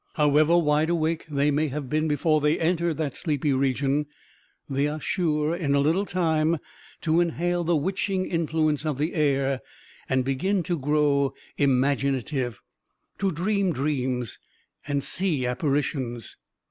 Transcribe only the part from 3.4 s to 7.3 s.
region, they are sure, in a little time, to